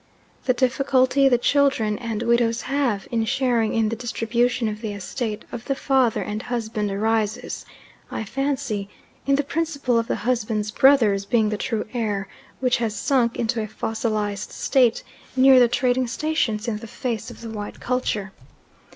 The 0.45 0.55
difficulty 0.55 1.29
the 1.29 1.37
children 1.37 1.99
and 1.99 2.23
widows 2.23 2.63
have 2.63 3.07
in 3.11 3.23
sharing 3.25 3.75
in 3.75 3.89
the 3.89 3.95
distribution 3.95 4.67
of 4.67 4.81
the 4.81 4.93
estate 4.93 5.45
of 5.51 5.65
the 5.65 5.75
father 5.75 6.23
and 6.23 6.41
husband 6.41 6.89
arises, 6.89 7.67
I 8.09 8.23
fancy, 8.23 8.89
in 9.27 9.35
the 9.35 9.43
principle 9.43 9.99
of 9.99 10.07
the 10.07 10.15
husband's 10.15 10.71
brothers 10.71 11.23
being 11.25 11.49
the 11.49 11.55
true 11.57 11.85
heir, 11.93 12.27
which 12.61 12.77
has 12.77 12.95
sunk 12.95 13.37
into 13.37 13.61
a 13.61 13.67
fossilised 13.67 14.51
state 14.51 15.03
near 15.35 15.59
the 15.59 15.67
trading 15.67 16.07
stations 16.07 16.67
in 16.67 16.77
the 16.77 16.87
face 16.87 17.29
of 17.29 17.41
the 17.41 17.49
white 17.51 17.79
culture. 17.79 18.31